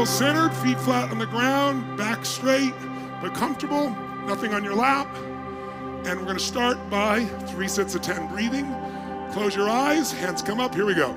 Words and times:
Feel 0.00 0.06
centered, 0.06 0.54
feet 0.54 0.80
flat 0.80 1.10
on 1.10 1.18
the 1.18 1.26
ground, 1.26 1.98
back 1.98 2.24
straight, 2.24 2.72
but 3.20 3.34
comfortable, 3.34 3.90
nothing 4.24 4.54
on 4.54 4.64
your 4.64 4.74
lap. 4.74 5.14
And 6.06 6.18
we're 6.18 6.24
gonna 6.24 6.38
start 6.38 6.78
by 6.88 7.26
three 7.48 7.68
sets 7.68 7.94
of 7.94 8.00
10 8.00 8.28
breathing. 8.28 8.74
Close 9.32 9.54
your 9.54 9.68
eyes, 9.68 10.10
hands 10.10 10.40
come 10.40 10.58
up, 10.58 10.74
here 10.74 10.86
we 10.86 10.94
go. 10.94 11.14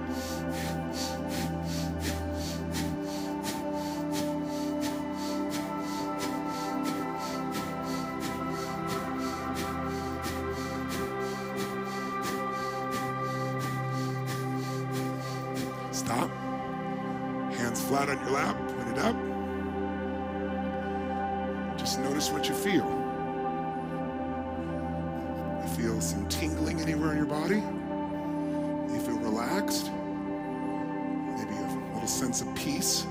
Feel 25.84 26.00
some 26.00 26.26
tingling 26.30 26.80
anywhere 26.80 27.12
in 27.12 27.18
your 27.18 27.26
body? 27.26 27.58
You 27.58 29.02
feel 29.02 29.18
relaxed? 29.18 29.92
Maybe 29.92 31.56
a 31.58 31.92
little 31.94 32.08
sense 32.08 32.40
of 32.40 32.56
peace? 32.56 33.06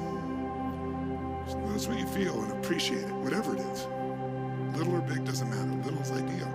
Just 1.45 1.59
notice 1.59 1.87
what 1.87 1.99
you 1.99 2.07
feel 2.07 2.43
and 2.43 2.53
appreciate 2.53 3.03
it, 3.03 3.13
whatever 3.17 3.55
it 3.55 3.61
is. 3.61 3.87
Little 4.75 4.95
or 4.95 5.03
big 5.03 5.23
doesn't 5.23 5.51
matter. 5.51 5.85
Little 5.85 6.01
is 6.01 6.13
ideal. 6.13 6.49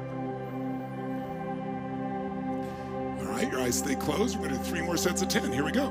All 3.19 3.31
right, 3.31 3.51
your 3.51 3.61
eyes 3.61 3.77
stay 3.77 3.93
closed. 3.93 4.39
We're 4.39 4.47
going 4.47 4.59
to 4.59 4.65
do 4.65 4.71
three 4.71 4.81
more 4.81 4.97
sets 4.97 5.21
of 5.21 5.27
10. 5.27 5.53
Here 5.53 5.63
we 5.63 5.71
go. 5.71 5.89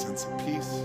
Sense 0.00 0.24
of 0.24 0.38
peace? 0.38 0.80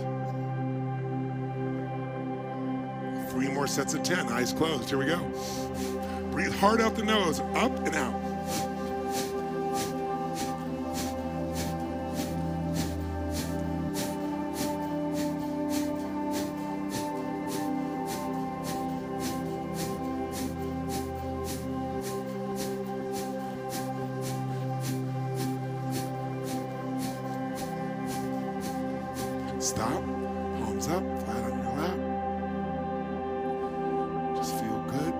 Three 3.31 3.47
more 3.47 3.67
sets 3.67 3.93
of 3.93 4.03
10, 4.03 4.27
eyes 4.27 4.51
closed. 4.51 4.89
Here 4.89 4.97
we 4.97 5.05
go. 5.05 5.19
Breathe 6.31 6.53
hard 6.55 6.81
out 6.81 6.95
the 6.95 7.03
nose, 7.03 7.39
up 7.39 7.77
and 7.85 7.95
out. 7.95 8.24
Stop. 29.65 30.03
Palms 30.59 30.87
up, 30.89 31.01
flat 31.23 31.43
on 31.43 31.57
your 31.57 31.73
lap. 31.73 31.97
Just 34.37 34.53
feel 34.59 34.83
good. 34.83 35.13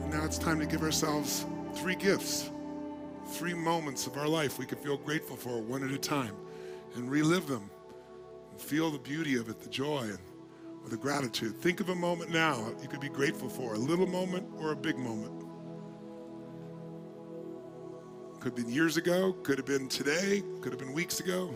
And 0.00 0.10
now 0.10 0.24
it's 0.24 0.38
time 0.38 0.58
to 0.58 0.64
give 0.64 0.82
ourselves 0.82 1.44
three 1.74 1.94
gifts, 1.94 2.48
three 3.32 3.52
moments 3.52 4.06
of 4.06 4.16
our 4.16 4.26
life 4.26 4.58
we 4.58 4.64
could 4.64 4.78
feel 4.78 4.96
grateful 4.96 5.36
for 5.36 5.60
one 5.60 5.84
at 5.84 5.90
a 5.90 5.98
time 5.98 6.34
and 6.94 7.10
relive 7.10 7.46
them 7.46 7.68
and 8.50 8.58
feel 8.58 8.90
the 8.90 8.98
beauty 8.98 9.36
of 9.36 9.50
it, 9.50 9.60
the 9.60 9.68
joy 9.68 10.04
and 10.04 10.18
the 10.90 10.96
gratitude. 10.96 11.54
Think 11.54 11.80
of 11.80 11.90
a 11.90 11.94
moment 11.94 12.30
now 12.30 12.72
you 12.80 12.88
could 12.88 13.00
be 13.00 13.10
grateful 13.10 13.50
for, 13.50 13.74
a 13.74 13.78
little 13.78 14.06
moment 14.06 14.48
or 14.56 14.72
a 14.72 14.76
big 14.76 14.96
moment. 14.96 15.44
Could 18.40 18.56
have 18.56 18.64
been 18.64 18.72
years 18.72 18.96
ago, 18.96 19.34
could 19.42 19.58
have 19.58 19.66
been 19.66 19.86
today, 19.86 20.42
could 20.62 20.72
have 20.72 20.80
been 20.80 20.94
weeks 20.94 21.20
ago. 21.20 21.54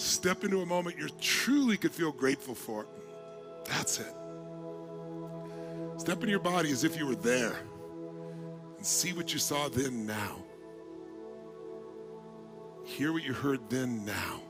Step 0.00 0.44
into 0.44 0.62
a 0.62 0.66
moment 0.66 0.98
you 0.98 1.10
truly 1.20 1.76
could 1.76 1.92
feel 1.92 2.10
grateful 2.10 2.54
for. 2.54 2.86
That's 3.66 4.00
it. 4.00 4.14
Step 5.98 6.16
into 6.20 6.30
your 6.30 6.40
body 6.40 6.70
as 6.70 6.84
if 6.84 6.96
you 6.96 7.06
were 7.06 7.16
there 7.16 7.54
and 8.78 8.86
see 8.86 9.12
what 9.12 9.34
you 9.34 9.38
saw 9.38 9.68
then 9.68 10.06
now. 10.06 10.42
Hear 12.82 13.12
what 13.12 13.22
you 13.24 13.34
heard 13.34 13.60
then 13.68 14.06
now. 14.06 14.40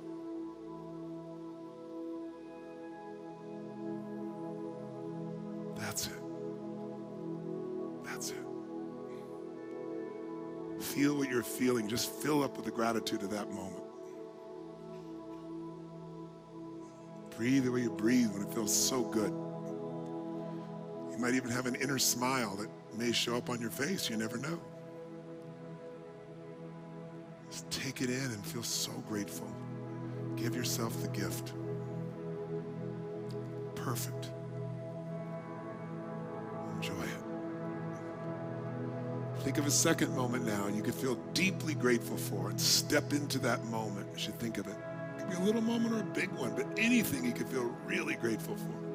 That's 5.75 6.07
it. 6.07 6.23
That's 8.05 8.31
it. 8.31 8.47
Feel 10.81 11.17
what 11.17 11.29
you're 11.29 11.43
feeling. 11.43 11.89
Just 11.89 12.09
fill 12.09 12.45
up 12.45 12.57
with 12.57 12.67
the 12.67 12.71
gratitude 12.71 13.25
of 13.25 13.31
that 13.31 13.51
moment. 13.51 13.90
Breathe 17.41 17.65
the 17.65 17.73
way 17.73 17.81
you 17.81 17.91
breathe 17.91 18.31
when 18.33 18.43
it 18.43 18.53
feels 18.53 18.71
so 18.71 19.01
good. 19.01 19.33
You 21.11 21.17
might 21.17 21.33
even 21.33 21.49
have 21.49 21.65
an 21.65 21.75
inner 21.75 21.99
smile 21.99 22.55
that 22.57 22.69
may 22.99 23.13
show 23.13 23.35
up 23.35 23.49
on 23.49 23.63
your 23.63 23.71
face. 23.71 24.11
You 24.11 24.19
never 24.19 24.37
know. 24.37 24.61
Just 27.51 27.71
take 27.71 28.03
it 28.03 28.11
in 28.11 28.25
and 28.27 28.45
feel 28.45 28.63
so 28.63 28.93
grateful. 29.09 29.51
Give 30.37 30.55
yourself 30.55 31.01
the 31.01 31.09
gift. 31.09 31.55
Perfect. 33.75 34.33
Enjoy 36.75 36.93
it. 36.93 37.25
Think 39.39 39.57
of 39.57 39.67
a 39.67 39.71
second 39.71 40.15
moment 40.15 40.45
now 40.45 40.69
you 40.69 40.83
can 40.83 40.93
feel 40.93 41.15
deeply 41.33 41.73
grateful 41.73 42.19
for 42.19 42.51
it. 42.51 42.61
Step 42.61 43.15
into 43.15 43.39
that 43.39 43.65
moment 43.65 44.09
as 44.15 44.27
you 44.27 44.35
think 44.35 44.59
of 44.59 44.67
it. 44.67 44.77
Could 45.31 45.39
be 45.39 45.43
a 45.43 45.47
little 45.47 45.63
moment 45.63 45.95
or 45.95 46.01
a 46.01 46.03
big 46.03 46.31
one, 46.31 46.55
but 46.57 46.67
anything 46.77 47.25
you 47.25 47.33
can 47.33 47.47
feel 47.47 47.73
really 47.87 48.15
grateful 48.15 48.57
for. 48.57 48.90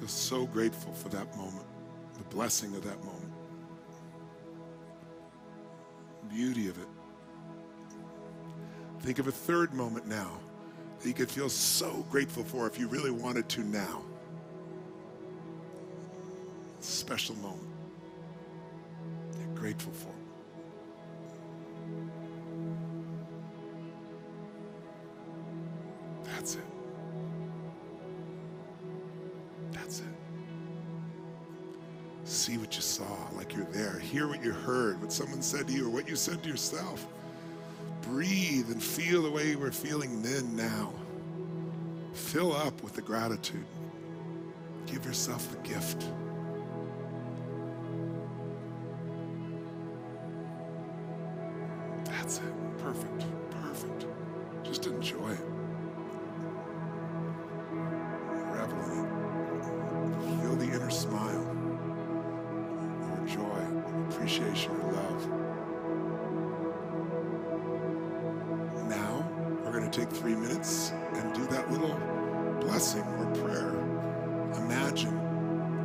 Feel 0.00 0.08
so 0.08 0.46
grateful 0.46 0.94
for 0.94 1.10
that 1.10 1.36
moment, 1.36 1.66
the 2.16 2.24
blessing 2.34 2.74
of 2.74 2.82
that 2.84 3.04
moment, 3.04 3.32
beauty 6.30 6.68
of 6.70 6.78
it. 6.78 6.88
Think 9.00 9.18
of 9.18 9.28
a 9.28 9.32
third 9.32 9.74
moment 9.74 10.06
now 10.06 10.38
that 10.98 11.06
you 11.06 11.12
could 11.12 11.30
feel 11.30 11.50
so 11.50 12.06
grateful 12.10 12.42
for 12.42 12.66
if 12.66 12.78
you 12.78 12.88
really 12.88 13.10
wanted 13.10 13.46
to 13.50 13.60
now. 13.62 14.00
Special 16.80 17.34
moment. 17.36 17.68
You're 19.38 19.54
grateful 19.54 19.92
for. 19.92 20.19
What 35.10 35.16
someone 35.16 35.42
said 35.42 35.66
to 35.66 35.72
you, 35.72 35.88
or 35.88 35.90
what 35.90 36.08
you 36.08 36.14
said 36.14 36.40
to 36.40 36.48
yourself. 36.48 37.04
Breathe 38.02 38.70
and 38.70 38.80
feel 38.80 39.22
the 39.22 39.30
way 39.30 39.50
you 39.50 39.58
were 39.58 39.72
feeling 39.72 40.22
then, 40.22 40.54
now. 40.54 40.92
Fill 42.12 42.54
up 42.54 42.80
with 42.84 42.94
the 42.94 43.02
gratitude. 43.02 43.64
Give 44.86 45.04
yourself 45.04 45.50
the 45.50 45.68
gift. 45.68 46.04
Three 70.12 70.34
minutes 70.34 70.92
and 71.14 71.32
do 71.34 71.46
that 71.46 71.70
little 71.70 71.94
blessing 72.60 73.02
or 73.02 73.26
prayer. 73.36 73.70
Imagine 74.64 75.18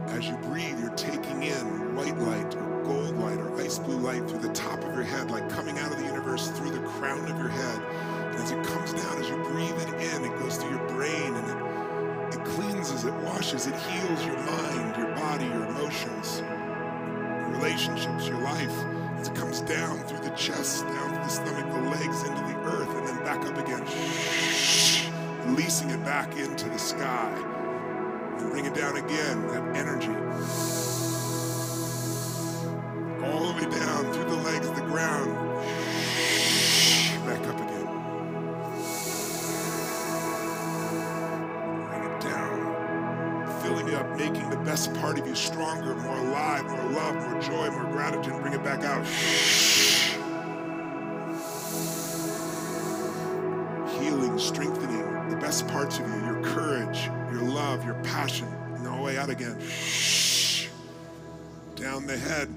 as 0.10 0.28
you 0.28 0.38
breathe, 0.38 0.80
you're 0.80 0.96
taking 0.96 1.44
in 1.44 1.96
white 1.96 2.18
light 2.20 2.56
or 2.56 2.84
gold 2.84 3.18
light 3.18 3.38
or 3.40 3.60
ice 3.60 3.80
blue 3.80 3.98
light 3.98 4.28
through 4.30 4.40
the 4.40 4.54
top 4.54 4.80
of 4.84 4.94
your 4.94 5.04
head, 5.04 5.32
like 5.32 5.50
coming 5.50 5.78
out 5.80 5.92
of 5.92 5.98
the 5.98 6.06
universe 6.06 6.50
through 6.52 6.72
the 6.72 6.80
crown 6.80 7.24
of 7.30 7.38
your 7.38 7.50
head. 7.50 7.82
And 8.32 8.36
as 8.36 8.52
it 8.52 8.64
comes 8.64 8.94
down, 8.94 9.18
as 9.18 9.30
you 9.30 9.38
breathe 9.44 9.78
it 9.82 9.94
in, 10.14 10.26
it 10.26 10.40
goes 10.40 10.58
through 10.58 10.70
your 10.70 10.88
brain 10.90 11.34
and 11.34 12.34
it, 12.34 12.38
it 12.40 12.46
cleanses, 12.46 13.04
it 13.06 13.14
washes, 13.14 13.68
it 13.68 13.76
heals 13.76 14.26
your 14.26 14.38
mind, 14.38 14.96
your 14.98 15.14
body, 15.16 15.46
your 15.46 15.66
emotions, 15.66 16.40
your 16.40 17.50
relationships, 17.52 18.28
your 18.28 18.42
life. 18.42 18.78
As 19.18 19.30
it 19.30 19.36
comes 19.36 19.62
down 19.62 19.98
through 20.04 20.20
the 20.20 20.36
chest, 20.36 20.86
down 20.86 21.10
through 21.10 21.24
the 21.24 21.28
stomach, 21.28 21.74
the 21.74 21.90
legs, 21.90 22.24
into 22.24 22.45
back 23.26 23.44
up 23.44 23.58
again. 23.58 23.82
Releasing 25.48 25.90
it 25.90 26.06
back 26.06 26.38
into 26.38 26.70
the 26.70 26.78
sky. 26.78 27.34
And 28.38 28.52
bring 28.52 28.66
it 28.66 28.76
down 28.76 28.98
again, 28.98 29.42
that 29.48 29.76
energy. 29.76 30.14
All 33.26 33.48
the 33.48 33.54
way 33.56 33.68
down 33.72 34.14
through 34.14 34.26
the 34.26 34.36
legs, 34.44 34.70
the 34.70 34.82
ground. 34.82 35.34
Back 37.26 37.48
up 37.48 37.60
again. 37.66 37.88
Bring 41.90 42.04
it 42.04 42.22
down. 42.22 43.62
Filling 43.64 43.88
you 43.88 43.96
up, 43.96 44.16
making 44.20 44.52
the 44.52 44.58
best 44.58 44.94
part 44.94 45.18
of 45.18 45.26
you 45.26 45.34
stronger, 45.34 45.96
more 45.96 46.18
alive, 46.20 46.64
more 46.70 46.92
love, 46.92 47.16
more 47.16 47.42
joy, 47.42 47.72
more 47.72 47.92
gratitude. 47.92 48.40
Bring 48.44 48.54
it 48.54 48.64
back 48.64 48.84
out. 48.84 49.04
Best 55.56 55.68
parts 55.70 56.00
of 56.00 56.08
you, 56.10 56.26
your 56.26 56.42
courage, 56.44 57.06
your 57.32 57.42
love, 57.42 57.86
your 57.86 57.94
passion. 58.04 58.46
And 58.76 58.86
all 58.86 58.98
the 58.98 59.04
way 59.04 59.18
out 59.18 59.30
again. 59.30 59.58
Down 61.76 62.06
the 62.06 62.18
head, 62.18 62.50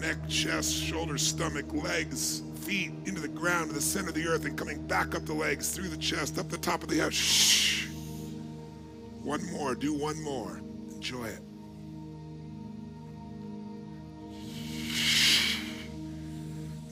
neck, 0.00 0.18
chest, 0.28 0.72
shoulders, 0.72 1.26
stomach, 1.26 1.66
legs, 1.72 2.42
feet, 2.60 2.92
into 3.04 3.20
the 3.20 3.26
ground, 3.26 3.70
to 3.70 3.74
the 3.74 3.80
center 3.80 4.10
of 4.10 4.14
the 4.14 4.28
earth, 4.28 4.44
and 4.44 4.56
coming 4.56 4.80
back 4.86 5.16
up 5.16 5.26
the 5.26 5.34
legs, 5.34 5.74
through 5.74 5.88
the 5.88 5.96
chest, 5.96 6.38
up 6.38 6.48
the 6.50 6.56
top 6.56 6.84
of 6.84 6.88
the 6.88 6.98
head. 6.98 7.12
Shh. 7.12 7.88
One 9.24 9.44
more, 9.50 9.74
do 9.74 9.92
one 9.92 10.22
more. 10.22 10.60
Enjoy 10.94 11.24
it. 11.24 11.40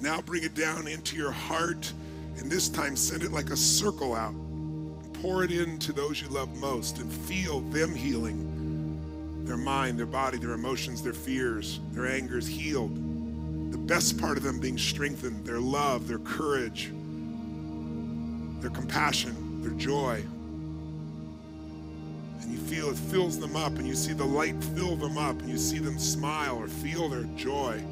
Now 0.01 0.21
bring 0.21 0.43
it 0.43 0.57
down 0.57 0.89
into 0.89 1.15
your 1.15 1.31
heart, 1.31 1.93
and 2.39 2.51
this 2.51 2.69
time 2.69 2.97
send 2.97 3.23
it 3.23 3.31
like 3.31 3.51
a 3.51 3.57
circle 3.57 4.17
out. 4.17 4.35
Pour 5.23 5.45
it 5.45 5.53
into 5.53 5.93
those 5.93 6.21
you 6.21 6.27
love 6.29 6.53
most 6.57 6.99
and 6.99 7.11
feel 7.11 7.61
them 7.61 7.95
healing 7.95 8.49
their 9.45 9.57
mind, 9.57 9.99
their 9.99 10.07
body, 10.07 10.37
their 10.39 10.53
emotions, 10.53 11.03
their 11.03 11.13
fears, 11.13 11.79
their 11.93 12.07
angers 12.07 12.47
healed. 12.47 12.93
The 13.73 13.79
best 13.79 14.19
part 14.19 14.37
of 14.37 14.43
them 14.43 14.59
being 14.59 14.79
strengthened, 14.79 15.45
their 15.45 15.61
love, 15.61 16.09
their 16.09 16.19
courage, 16.19 16.91
their 18.61 18.71
compassion, 18.71 19.63
their 19.63 19.73
joy. 19.73 20.25
And 22.41 22.53
you 22.53 22.59
feel 22.59 22.91
it 22.91 22.97
fills 22.97 23.39
them 23.39 23.57
up, 23.57 23.79
and 23.79 23.87
you 23.87 23.95
see 23.95 24.13
the 24.13 24.25
light 24.25 24.63
fill 24.77 24.97
them 24.97 25.19
up, 25.19 25.39
and 25.41 25.49
you 25.49 25.59
see 25.59 25.79
them 25.79 25.99
smile 25.99 26.57
or 26.57 26.69
feel 26.69 27.09
their 27.09 27.25
joy. 27.37 27.83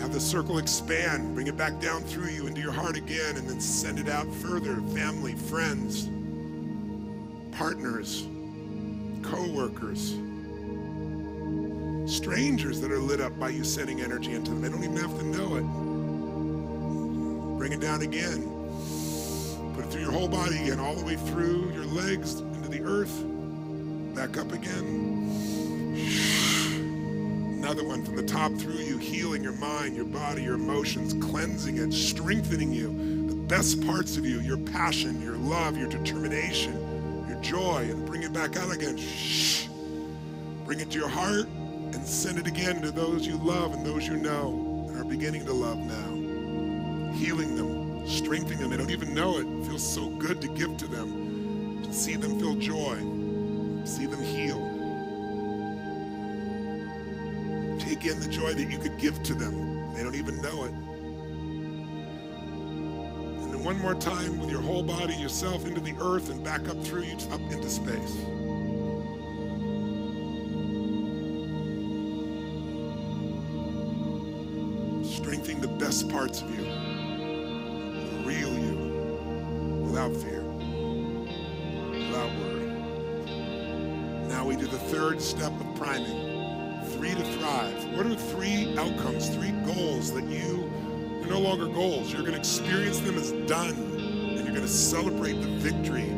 Have 0.00 0.12
the 0.12 0.20
circle 0.20 0.58
expand, 0.58 1.34
bring 1.34 1.48
it 1.48 1.56
back 1.56 1.80
down 1.80 2.02
through 2.02 2.28
you 2.28 2.46
into 2.46 2.60
your 2.60 2.72
heart 2.72 2.96
again, 2.96 3.36
and 3.36 3.48
then 3.48 3.60
send 3.60 3.98
it 3.98 4.08
out 4.08 4.32
further. 4.36 4.76
Family, 4.94 5.34
friends, 5.34 6.08
partners, 7.56 8.26
co-workers, 9.22 10.16
strangers 12.06 12.80
that 12.80 12.92
are 12.92 12.98
lit 12.98 13.20
up 13.20 13.36
by 13.38 13.48
you 13.48 13.64
sending 13.64 14.00
energy 14.00 14.32
into 14.32 14.52
them. 14.52 14.62
They 14.62 14.68
don't 14.68 14.82
even 14.84 14.96
have 14.96 15.18
to 15.18 15.24
know 15.24 15.56
it. 15.56 15.64
Bring 17.58 17.72
it 17.72 17.80
down 17.80 18.02
again. 18.02 18.42
Put 19.74 19.84
it 19.84 19.90
through 19.90 20.02
your 20.02 20.12
whole 20.12 20.28
body 20.28 20.62
again, 20.62 20.78
all 20.78 20.94
the 20.94 21.04
way 21.04 21.16
through 21.16 21.72
your 21.72 21.84
legs 21.86 22.40
into 22.40 22.68
the 22.68 22.82
earth. 22.82 23.24
Back 24.14 24.36
up 24.38 24.52
again. 24.52 25.17
Another 27.68 27.84
one 27.84 28.02
from 28.02 28.16
the 28.16 28.22
top 28.22 28.50
through 28.54 28.78
you, 28.78 28.96
healing 28.96 29.42
your 29.42 29.52
mind, 29.52 29.94
your 29.94 30.06
body, 30.06 30.42
your 30.42 30.54
emotions, 30.54 31.12
cleansing 31.22 31.76
it, 31.76 31.92
strengthening 31.92 32.72
you. 32.72 32.86
The 33.28 33.34
best 33.34 33.84
parts 33.84 34.16
of 34.16 34.24
you, 34.24 34.40
your 34.40 34.56
passion, 34.56 35.20
your 35.20 35.36
love, 35.36 35.76
your 35.76 35.86
determination, 35.86 37.26
your 37.28 37.38
joy, 37.42 37.82
and 37.90 38.06
bring 38.06 38.22
it 38.22 38.32
back 38.32 38.56
out 38.56 38.72
again. 38.72 38.96
Shh. 38.96 39.66
Bring 40.64 40.80
it 40.80 40.90
to 40.92 40.98
your 40.98 41.10
heart 41.10 41.46
and 41.46 42.06
send 42.06 42.38
it 42.38 42.46
again 42.46 42.80
to 42.80 42.90
those 42.90 43.26
you 43.26 43.36
love 43.36 43.74
and 43.74 43.84
those 43.84 44.08
you 44.08 44.16
know 44.16 44.86
and 44.88 44.98
are 44.98 45.04
beginning 45.04 45.44
to 45.44 45.52
love 45.52 45.76
now. 45.76 47.12
Healing 47.12 47.54
them, 47.54 48.08
strengthening 48.08 48.60
them. 48.60 48.70
They 48.70 48.78
don't 48.78 48.90
even 48.90 49.12
know 49.12 49.36
it. 49.40 49.46
It 49.46 49.66
feels 49.66 49.86
so 49.86 50.08
good 50.08 50.40
to 50.40 50.48
give 50.48 50.78
to 50.78 50.86
them, 50.86 51.82
to 51.82 51.92
see 51.92 52.16
them 52.16 52.40
feel 52.40 52.54
joy, 52.54 52.96
see 53.84 54.06
them 54.06 54.22
heal. 54.22 54.67
Take 57.98 58.12
in 58.12 58.20
the 58.20 58.28
joy 58.28 58.54
that 58.54 58.70
you 58.70 58.78
could 58.78 58.96
give 58.96 59.20
to 59.24 59.34
them. 59.34 59.92
They 59.92 60.04
don't 60.04 60.14
even 60.14 60.40
know 60.40 60.64
it. 60.64 60.70
And 63.42 63.52
then 63.52 63.64
one 63.64 63.80
more 63.80 63.96
time 63.96 64.38
with 64.38 64.50
your 64.50 64.60
whole 64.60 64.84
body, 64.84 65.14
yourself 65.14 65.66
into 65.66 65.80
the 65.80 65.96
earth 66.00 66.30
and 66.30 66.44
back 66.44 66.68
up 66.68 66.80
through 66.84 67.02
you, 67.02 67.16
up 67.32 67.40
into 67.50 67.68
space. 67.68 68.14
Strengthening 75.16 75.60
the 75.60 75.74
best 75.78 76.08
parts 76.08 76.42
of 76.42 76.50
you, 76.50 76.62
the 76.62 78.22
real 78.24 78.56
you, 78.56 78.76
without 79.86 80.14
fear, 80.14 80.44
without 81.90 82.30
worry. 82.38 82.68
Now 84.28 84.44
we 84.46 84.54
do 84.54 84.68
the 84.68 84.78
third 84.78 85.20
step 85.20 85.52
of 85.60 85.74
priming 85.74 86.37
three 86.98 87.14
to 87.14 87.22
thrive. 87.38 87.96
What 87.96 88.06
are 88.06 88.14
three 88.16 88.76
outcomes, 88.76 89.28
three 89.28 89.52
goals 89.72 90.12
that 90.14 90.24
you 90.24 90.68
are 91.22 91.28
no 91.28 91.38
longer 91.38 91.68
goals? 91.68 92.12
You're 92.12 92.22
going 92.22 92.32
to 92.32 92.38
experience 92.38 92.98
them 92.98 93.16
as 93.16 93.30
done, 93.48 93.70
and 93.70 94.38
you're 94.38 94.48
going 94.48 94.62
to 94.62 94.68
celebrate 94.68 95.34
the 95.34 95.46
victory. 95.46 96.12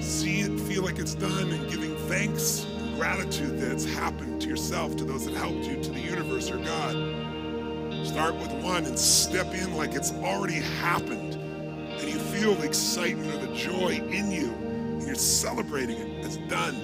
See 0.00 0.42
it, 0.42 0.60
feel 0.60 0.84
like 0.84 1.00
it's 1.00 1.16
done, 1.16 1.50
and 1.50 1.68
giving 1.68 1.96
thanks 2.06 2.64
and 2.64 2.96
gratitude 2.96 3.58
that 3.58 3.72
it's 3.72 3.84
happened 3.84 4.40
to 4.42 4.48
yourself, 4.48 4.94
to 4.96 5.04
those 5.04 5.26
that 5.26 5.34
helped 5.34 5.64
you, 5.64 5.82
to 5.82 5.90
the 5.90 6.00
universe 6.00 6.48
or 6.48 6.58
God. 6.58 8.06
Start 8.06 8.36
with 8.36 8.52
one 8.62 8.84
and 8.84 8.96
step 8.96 9.52
in 9.52 9.74
like 9.76 9.94
it's 9.94 10.12
already 10.12 10.60
happened, 10.80 11.34
and 11.34 12.08
you 12.08 12.20
feel 12.20 12.54
the 12.54 12.66
excitement 12.66 13.34
or 13.34 13.46
the 13.46 13.52
joy 13.52 14.00
in 14.12 14.30
you, 14.30 14.52
and 14.52 15.02
you're 15.02 15.16
celebrating 15.16 15.98
it. 15.98 16.24
It's 16.24 16.36
done. 16.48 16.76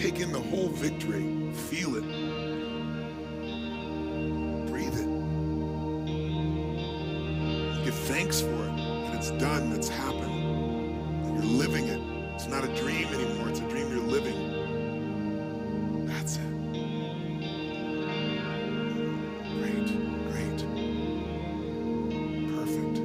Take 0.00 0.18
in 0.20 0.32
the 0.32 0.40
whole 0.40 0.68
victory. 0.68 1.52
Feel 1.52 1.96
it. 1.96 2.04
Breathe 4.66 4.98
it. 4.98 5.06
Give 7.84 7.94
thanks 7.94 8.40
for 8.40 8.48
it. 8.48 8.76
That 8.78 9.14
it's 9.16 9.30
done. 9.32 9.68
That's 9.68 9.90
happened. 9.90 10.32
And 11.26 11.34
you're 11.34 11.44
living 11.44 11.88
it. 11.88 12.00
It's 12.34 12.46
not 12.46 12.64
a 12.64 12.68
dream 12.76 13.08
anymore. 13.08 13.50
It's 13.50 13.60
a 13.60 13.68
dream 13.68 13.90
you're 13.90 14.00
living. 14.00 14.38
That's 16.06 16.36
it. 16.36 16.50
Great. 19.52 19.86
Great. 20.30 20.60
Perfect. 22.56 22.96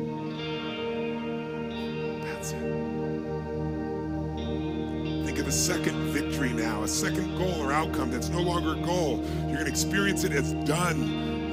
That's 2.24 2.54
it. 2.54 2.75
Second 5.56 6.10
victory 6.10 6.52
now, 6.52 6.84
a 6.84 6.88
second 6.88 7.38
goal 7.38 7.62
or 7.62 7.72
outcome 7.72 8.12
that's 8.12 8.28
no 8.28 8.42
longer 8.42 8.74
a 8.74 8.86
goal. 8.86 9.24
You're 9.48 9.54
going 9.54 9.66
to 9.66 9.72
experience 9.72 10.26
it 10.26 10.34
as 10.34 10.52
done 10.68 11.02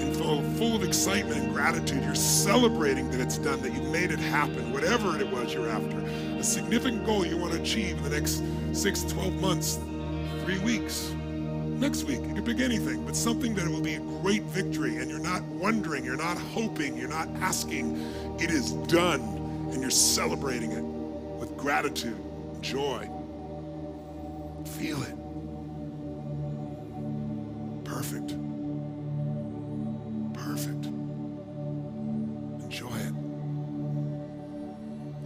and 0.00 0.14
full, 0.58 0.74
of 0.74 0.82
excitement 0.82 1.36
and 1.36 1.54
gratitude. 1.54 2.02
You're 2.02 2.16
celebrating 2.16 3.10
that 3.12 3.20
it's 3.20 3.38
done, 3.38 3.62
that 3.62 3.72
you've 3.72 3.90
made 3.90 4.10
it 4.10 4.18
happen, 4.18 4.72
whatever 4.72 5.18
it 5.18 5.30
was 5.30 5.54
you're 5.54 5.68
after. 5.68 5.98
A 6.36 6.42
significant 6.42 7.06
goal 7.06 7.24
you 7.24 7.38
want 7.38 7.52
to 7.54 7.62
achieve 7.62 7.96
in 7.98 8.02
the 8.02 8.10
next 8.10 8.42
six, 8.72 9.04
12 9.04 9.40
months, 9.40 9.78
three 10.44 10.58
weeks 10.58 11.12
next 11.12 12.02
week. 12.02 12.20
You 12.22 12.34
can 12.34 12.44
pick 12.44 12.58
anything, 12.58 13.06
but 13.06 13.14
something 13.14 13.54
that 13.54 13.68
will 13.68 13.80
be 13.80 13.94
a 13.94 14.00
great 14.00 14.42
victory. 14.42 14.96
And 14.96 15.10
you're 15.10 15.20
not 15.20 15.42
wondering, 15.44 16.04
you're 16.04 16.16
not 16.16 16.36
hoping, 16.36 16.96
you're 16.96 17.08
not 17.08 17.28
asking. 17.36 17.98
It 18.40 18.50
is 18.50 18.72
done, 18.72 19.20
and 19.72 19.80
you're 19.80 19.90
celebrating 19.90 20.72
it 20.72 20.82
with 20.82 21.56
gratitude, 21.56 22.18
joy. 22.60 23.08
Feel 24.64 25.02
it. 25.02 25.14
Perfect. 27.84 28.36
Perfect. 30.34 30.86
Enjoy 32.64 32.96
it. 32.96 33.14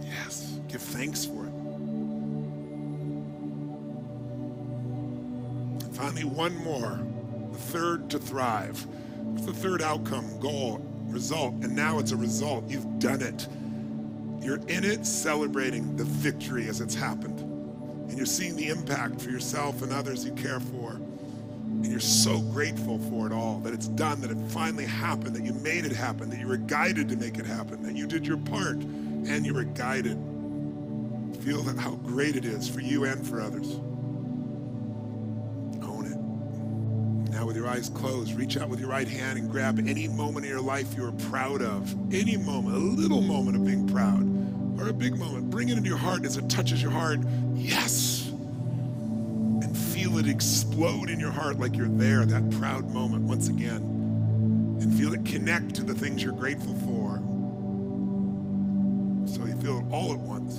Yes. 0.01 0.59
Give 0.67 0.81
thanks 0.81 1.25
for 1.25 1.45
it. 1.45 1.53
And 5.83 5.95
finally, 5.95 6.23
one 6.23 6.55
more. 6.63 6.99
The 7.51 7.57
third 7.57 8.09
to 8.11 8.19
thrive. 8.19 8.85
What's 8.85 9.45
the 9.45 9.53
third 9.53 9.81
outcome, 9.81 10.39
goal, 10.39 10.79
result? 11.05 11.53
And 11.63 11.75
now 11.75 11.99
it's 11.99 12.11
a 12.11 12.17
result. 12.17 12.69
You've 12.69 12.99
done 12.99 13.21
it. 13.21 13.47
You're 14.43 14.59
in 14.67 14.83
it 14.83 15.05
celebrating 15.05 15.95
the 15.95 16.03
victory 16.03 16.67
as 16.67 16.81
it's 16.81 16.95
happened. 16.95 17.36
And 18.07 18.17
you're 18.17 18.25
seeing 18.25 18.55
the 18.55 18.69
impact 18.69 19.21
for 19.21 19.29
yourself 19.29 19.81
and 19.81 19.91
others 19.91 20.25
you 20.25 20.31
care 20.33 20.59
for. 20.59 20.91
And 20.91 21.85
you're 21.85 21.99
so 21.99 22.39
grateful 22.39 22.97
for 22.97 23.27
it 23.27 23.33
all, 23.33 23.59
that 23.59 23.73
it's 23.73 23.87
done, 23.89 24.21
that 24.21 24.31
it 24.31 24.37
finally 24.49 24.85
happened, 24.85 25.35
that 25.35 25.43
you 25.43 25.53
made 25.53 25.85
it 25.85 25.91
happen, 25.91 26.29
that 26.29 26.39
you 26.39 26.47
were 26.47 26.57
guided 26.57 27.09
to 27.09 27.15
make 27.15 27.37
it 27.37 27.45
happen, 27.45 27.83
that 27.83 27.95
you 27.95 28.07
did 28.07 28.25
your 28.25 28.37
part 28.37 28.77
and 28.77 29.45
you 29.45 29.53
were 29.53 29.63
guided. 29.63 30.17
Feel 31.43 31.61
that 31.63 31.77
how 31.77 31.91
great 31.91 32.35
it 32.35 32.45
is 32.45 32.67
for 32.67 32.79
you 32.79 33.03
and 33.03 33.27
for 33.27 33.41
others. 33.41 33.75
Own 35.83 36.05
it. 36.05 37.31
Now, 37.31 37.45
with 37.45 37.55
your 37.55 37.67
eyes 37.67 37.89
closed, 37.89 38.33
reach 38.33 38.57
out 38.57 38.69
with 38.69 38.79
your 38.79 38.89
right 38.89 39.07
hand 39.07 39.37
and 39.37 39.49
grab 39.51 39.77
any 39.79 40.07
moment 40.07 40.45
in 40.45 40.51
your 40.51 40.61
life 40.61 40.95
you 40.95 41.05
are 41.05 41.11
proud 41.11 41.61
of. 41.61 41.93
Any 42.13 42.37
moment, 42.37 42.75
a 42.75 42.79
little 42.79 43.21
moment 43.21 43.55
of 43.57 43.65
being 43.65 43.87
proud, 43.87 44.23
or 44.79 44.89
a 44.89 44.93
big 44.93 45.17
moment. 45.17 45.49
Bring 45.49 45.69
it 45.69 45.77
into 45.77 45.89
your 45.89 45.97
heart 45.97 46.25
as 46.25 46.37
it 46.37 46.49
touches 46.49 46.81
your 46.81 46.91
heart. 46.91 47.19
Yes. 47.53 48.27
And 48.29 49.75
feel 49.75 50.17
it 50.17 50.27
explode 50.27 51.09
in 51.09 51.19
your 51.19 51.31
heart 51.31 51.59
like 51.59 51.75
you're 51.75 51.87
there, 51.87 52.25
that 52.25 52.49
proud 52.51 52.89
moment 52.89 53.23
once 53.23 53.47
again. 53.49 53.81
And 54.81 54.93
feel 54.97 55.13
it 55.13 55.25
connect 55.25 55.75
to 55.75 55.83
the 55.83 55.93
things 55.93 56.21
you're 56.21 56.33
grateful 56.33 56.75
for. 56.75 57.17
So 59.27 59.45
you 59.45 59.59
feel 59.61 59.79
it 59.79 59.85
all 59.91 60.13
at 60.13 60.19
once. 60.19 60.55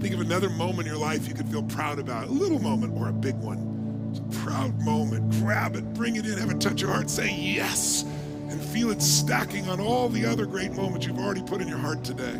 Think 0.00 0.14
of 0.14 0.20
another 0.20 0.50
moment 0.50 0.80
in 0.80 0.94
your 0.94 1.00
life 1.00 1.26
you 1.26 1.34
could 1.34 1.48
feel 1.48 1.62
proud 1.62 1.98
about, 1.98 2.28
a 2.28 2.30
little 2.30 2.58
moment 2.58 2.92
or 2.94 3.08
a 3.08 3.12
big 3.12 3.36
one. 3.36 4.10
It's 4.10 4.20
a 4.20 4.40
proud 4.44 4.78
moment. 4.82 5.30
Grab 5.40 5.76
it, 5.76 5.94
bring 5.94 6.16
it 6.16 6.26
in, 6.26 6.36
have 6.38 6.50
it 6.50 6.60
touch 6.60 6.82
your 6.82 6.92
heart, 6.92 7.08
say 7.08 7.34
yes, 7.34 8.02
and 8.02 8.60
feel 8.60 8.90
it 8.90 9.00
stacking 9.00 9.68
on 9.68 9.80
all 9.80 10.08
the 10.08 10.26
other 10.26 10.46
great 10.46 10.72
moments 10.72 11.06
you've 11.06 11.18
already 11.18 11.42
put 11.42 11.60
in 11.60 11.68
your 11.68 11.78
heart 11.78 12.04
today. 12.04 12.38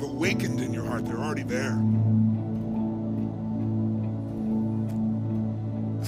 You've 0.00 0.10
awakened 0.10 0.60
in 0.60 0.72
your 0.72 0.84
heart, 0.84 1.06
they're 1.06 1.18
already 1.18 1.42
there. 1.42 1.72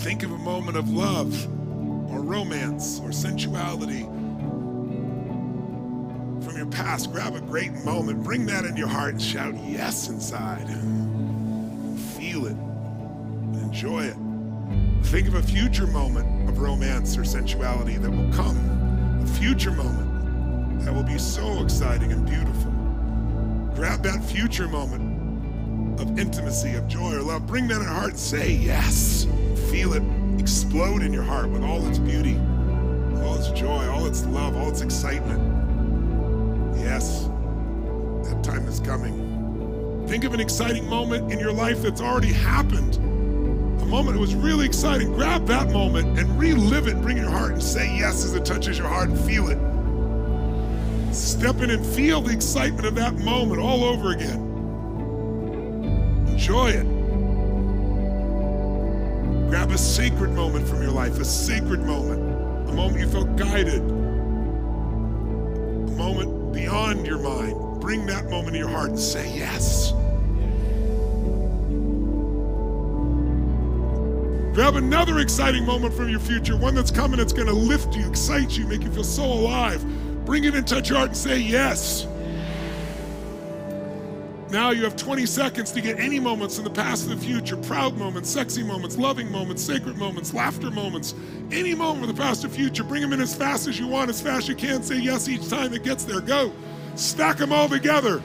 Think 0.04 0.22
of 0.22 0.30
a 0.30 0.38
moment 0.38 0.76
of 0.76 0.88
love 0.90 1.46
or 2.12 2.20
romance 2.20 3.00
or 3.00 3.10
sensuality 3.10 4.02
from 6.44 6.56
your 6.56 6.66
past. 6.66 7.10
Grab 7.10 7.34
a 7.34 7.40
great 7.40 7.72
moment, 7.84 8.22
bring 8.22 8.46
that 8.46 8.64
in 8.64 8.76
your 8.76 8.86
heart, 8.86 9.14
and 9.14 9.22
shout 9.22 9.54
yes 9.56 10.08
inside. 10.08 10.68
Feel 12.16 12.46
it 12.46 12.56
enjoy 13.70 14.02
it. 14.02 14.16
Think 15.06 15.28
of 15.28 15.34
a 15.34 15.42
future 15.42 15.86
moment 15.86 16.48
of 16.48 16.58
romance 16.58 17.16
or 17.16 17.24
sensuality 17.24 17.96
that 17.98 18.10
will 18.10 18.32
come, 18.32 18.56
a 19.22 19.26
future 19.38 19.70
moment 19.70 20.84
that 20.84 20.92
will 20.92 21.02
be 21.02 21.18
so 21.18 21.62
exciting 21.62 22.12
and 22.12 22.26
beautiful. 22.26 22.69
Grab 23.74 24.02
that 24.02 24.22
future 24.22 24.68
moment 24.68 26.00
of 26.00 26.18
intimacy, 26.18 26.74
of 26.74 26.86
joy 26.88 27.14
or 27.14 27.22
love. 27.22 27.46
Bring 27.46 27.68
that 27.68 27.76
in 27.76 27.82
your 27.82 27.90
heart. 27.90 28.16
Say 28.16 28.52
yes. 28.52 29.26
Feel 29.70 29.92
it 29.92 30.02
explode 30.40 31.02
in 31.02 31.12
your 31.12 31.22
heart 31.22 31.50
with 31.50 31.62
all 31.62 31.86
its 31.86 31.98
beauty, 31.98 32.36
all 33.22 33.36
its 33.36 33.50
joy, 33.50 33.86
all 33.88 34.06
its 34.06 34.24
love, 34.24 34.56
all 34.56 34.70
its 34.70 34.80
excitement. 34.80 35.40
Yes, 36.78 37.24
that 38.24 38.40
time 38.42 38.66
is 38.66 38.80
coming. 38.80 40.06
Think 40.08 40.24
of 40.24 40.32
an 40.32 40.40
exciting 40.40 40.88
moment 40.88 41.30
in 41.30 41.38
your 41.38 41.52
life 41.52 41.82
that's 41.82 42.00
already 42.00 42.32
happened. 42.32 42.96
A 42.96 43.86
moment 43.86 44.14
that 44.14 44.20
was 44.20 44.34
really 44.34 44.66
exciting. 44.66 45.12
Grab 45.12 45.46
that 45.46 45.70
moment 45.70 46.18
and 46.18 46.38
relive 46.38 46.88
it. 46.88 47.00
Bring 47.02 47.18
it 47.18 47.20
your 47.20 47.30
heart 47.30 47.52
and 47.52 47.62
say 47.62 47.94
yes 47.96 48.24
as 48.24 48.34
it 48.34 48.44
touches 48.44 48.78
your 48.78 48.88
heart 48.88 49.10
and 49.10 49.20
feel 49.20 49.48
it. 49.48 49.58
Step 51.12 51.60
in 51.60 51.70
and 51.70 51.84
feel 51.84 52.20
the 52.20 52.32
excitement 52.32 52.86
of 52.86 52.94
that 52.94 53.14
moment 53.14 53.60
all 53.60 53.84
over 53.84 54.12
again. 54.12 54.40
Enjoy 56.28 56.70
it. 56.70 56.86
Grab 59.50 59.72
a 59.72 59.78
sacred 59.78 60.30
moment 60.30 60.68
from 60.68 60.80
your 60.80 60.92
life, 60.92 61.18
a 61.18 61.24
sacred 61.24 61.80
moment, 61.80 62.20
a 62.68 62.72
moment 62.72 63.00
you 63.00 63.08
felt 63.08 63.34
guided, 63.36 63.80
a 63.80 63.82
moment 65.96 66.52
beyond 66.52 67.04
your 67.04 67.18
mind. 67.18 67.80
Bring 67.80 68.06
that 68.06 68.30
moment 68.30 68.52
to 68.52 68.58
your 68.58 68.68
heart 68.68 68.90
and 68.90 68.98
say 68.98 69.36
yes. 69.36 69.92
Grab 74.54 74.76
another 74.76 75.18
exciting 75.18 75.64
moment 75.64 75.92
from 75.94 76.08
your 76.08 76.20
future, 76.20 76.56
one 76.56 76.74
that's 76.74 76.90
coming 76.90 77.16
that's 77.18 77.32
going 77.32 77.48
to 77.48 77.52
lift 77.52 77.96
you, 77.96 78.06
excite 78.08 78.56
you, 78.56 78.66
make 78.66 78.82
you 78.82 78.92
feel 78.92 79.02
so 79.02 79.24
alive. 79.24 79.84
Bring 80.24 80.44
it 80.44 80.66
touch 80.66 80.90
your 80.90 80.98
heart 80.98 81.10
and 81.10 81.16
say 81.16 81.38
yes. 81.38 82.06
Now 84.50 84.70
you 84.70 84.82
have 84.82 84.96
20 84.96 85.26
seconds 85.26 85.70
to 85.72 85.80
get 85.80 86.00
any 86.00 86.18
moments 86.18 86.58
in 86.58 86.64
the 86.64 86.70
past 86.70 87.08
and 87.08 87.16
the 87.16 87.24
future 87.24 87.56
proud 87.56 87.96
moments, 87.96 88.28
sexy 88.28 88.64
moments, 88.64 88.98
loving 88.98 89.30
moments, 89.30 89.62
sacred 89.62 89.96
moments, 89.96 90.34
laughter 90.34 90.72
moments, 90.72 91.14
any 91.52 91.72
moment 91.72 92.06
from 92.06 92.16
the 92.16 92.20
past 92.20 92.44
or 92.44 92.48
future. 92.48 92.82
Bring 92.82 93.00
them 93.00 93.12
in 93.12 93.20
as 93.20 93.32
fast 93.32 93.68
as 93.68 93.78
you 93.78 93.86
want, 93.86 94.10
as 94.10 94.20
fast 94.20 94.42
as 94.42 94.48
you 94.48 94.56
can. 94.56 94.82
Say 94.82 94.98
yes 94.98 95.28
each 95.28 95.48
time 95.48 95.72
it 95.72 95.84
gets 95.84 96.04
there. 96.04 96.20
Go. 96.20 96.52
Stack 96.96 97.36
them 97.36 97.52
all 97.52 97.68
together. 97.68 98.22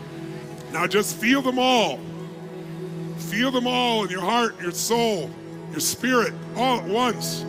Now 0.73 0.87
just 0.87 1.15
feel 1.15 1.43
them 1.43 1.59
all. 1.59 1.99
Feel 3.17 3.51
them 3.51 3.67
all 3.67 4.03
in 4.03 4.09
your 4.09 4.21
heart, 4.21 4.59
your 4.59 4.71
soul, 4.71 5.29
your 5.69 5.79
spirit, 5.79 6.33
all 6.55 6.79
at 6.79 6.87
once. 6.87 7.45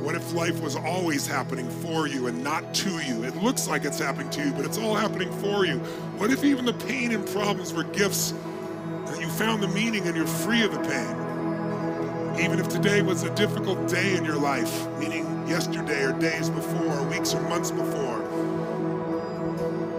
What 0.00 0.14
if 0.14 0.32
life 0.32 0.62
was 0.62 0.76
always 0.76 1.26
happening 1.26 1.68
for 1.68 2.08
you 2.08 2.26
and 2.26 2.42
not 2.42 2.72
to 2.76 2.90
you? 3.00 3.22
It 3.22 3.36
looks 3.36 3.68
like 3.68 3.84
it's 3.84 3.98
happening 3.98 4.30
to 4.30 4.46
you, 4.46 4.52
but 4.52 4.64
it's 4.64 4.78
all 4.78 4.94
happening 4.94 5.30
for 5.40 5.66
you. 5.66 5.78
What 6.16 6.30
if 6.30 6.42
even 6.42 6.64
the 6.64 6.72
pain 6.72 7.12
and 7.12 7.26
problems 7.28 7.74
were 7.74 7.84
gifts 7.84 8.32
and 8.32 9.20
you 9.20 9.28
found 9.28 9.62
the 9.62 9.68
meaning 9.68 10.06
and 10.06 10.16
you're 10.16 10.26
free 10.26 10.64
of 10.64 10.72
the 10.72 10.78
pain? 10.78 12.40
Even 12.42 12.58
if 12.58 12.70
today 12.70 13.02
was 13.02 13.24
a 13.24 13.34
difficult 13.34 13.88
day 13.88 14.16
in 14.16 14.24
your 14.24 14.38
life, 14.38 14.88
meaning 14.98 15.26
yesterday 15.46 16.02
or 16.02 16.12
days 16.18 16.48
before, 16.48 16.98
or 16.98 17.06
weeks 17.08 17.34
or 17.34 17.42
months 17.42 17.70
before, 17.70 18.22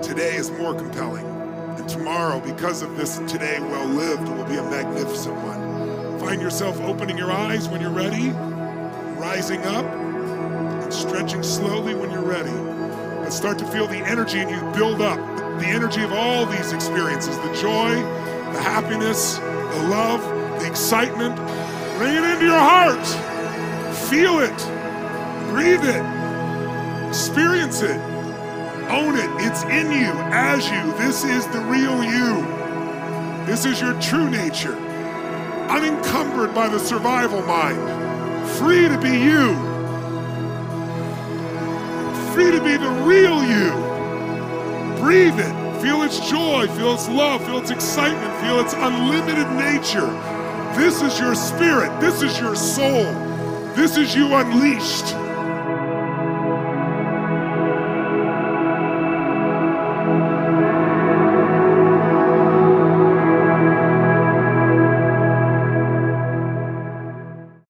today 0.02 0.36
is 0.36 0.50
more 0.50 0.74
compelling. 0.74 1.28
And 1.78 1.88
tomorrow, 1.88 2.40
because 2.40 2.82
of 2.82 2.98
this 2.98 3.20
today 3.28 3.60
well 3.60 3.86
lived, 3.86 4.28
will 4.28 4.46
be 4.46 4.56
a 4.56 4.64
magnificent 4.64 5.36
one. 5.44 6.20
Find 6.20 6.42
yourself 6.42 6.82
opening 6.82 7.20
your 7.20 7.32
eyes 7.32 7.70
when 7.70 7.82
you're 7.82 7.92
ready 7.92 8.34
rising 9.22 9.62
up 9.66 9.86
and 9.86 10.92
stretching 10.92 11.44
slowly 11.44 11.94
when 11.94 12.10
you're 12.10 12.24
ready. 12.24 12.50
But 13.22 13.30
start 13.30 13.60
to 13.60 13.66
feel 13.68 13.86
the 13.86 14.00
energy 14.00 14.40
in 14.40 14.50
you 14.50 14.60
build 14.74 15.00
up 15.00 15.20
the 15.60 15.68
energy 15.68 16.02
of 16.02 16.12
all 16.12 16.48
these 16.48 16.74
experiences 16.74 17.38
the 17.38 17.54
joy, 17.54 17.94
the 18.52 18.62
happiness, 18.64 19.36
the 19.38 19.84
love, 19.90 20.22
the 20.60 20.66
excitement. 20.66 21.36
Bring 22.00 22.16
it 22.16 22.24
into 22.24 22.46
your 22.46 22.58
heart. 22.58 23.06
Feel 24.10 24.40
it. 24.40 24.58
Breathe 25.52 25.86
it. 25.86 27.08
Experience 27.10 27.84
it. 27.84 28.02
Own 28.90 29.16
it. 29.16 29.30
It's 29.46 29.62
in 29.66 29.92
you, 29.92 30.12
as 30.34 30.68
you. 30.68 30.98
This 30.98 31.24
is 31.24 31.46
the 31.50 31.62
real 31.66 32.04
you. 32.04 32.42
This 33.46 33.66
is 33.66 33.80
your 33.80 33.94
true 34.02 34.32
nature, 34.32 34.76
unencumbered 35.70 36.56
by 36.56 36.68
the 36.70 36.80
survival 36.80 37.44
mind 37.44 38.01
free 38.58 38.88
to 38.88 38.98
be 38.98 39.10
you, 39.10 39.56
free 42.34 42.52
to 42.52 42.62
be 42.64 42.78
the 42.78 42.90
real 43.06 43.44
you. 43.44 43.72
Breathe 45.02 45.40
it. 45.40 45.62
Feel 45.82 46.04
its 46.04 46.20
joy, 46.30 46.68
feel 46.78 46.94
its 46.94 47.10
love, 47.10 47.44
feel 47.44 47.58
its 47.58 47.72
excitement, 47.72 48.40
feel 48.40 48.60
its 48.60 48.74
unlimited 48.74 49.50
nature. 49.54 50.12
This 50.78 51.02
is 51.02 51.20
your 51.20 51.34
spirit. 51.34 52.00
This 52.00 52.22
is 52.22 52.40
your 52.40 52.56
soul. 52.56 53.06
This 53.76 53.98
is 53.98 54.16
you 54.16 54.28
unleashed. 54.36 55.16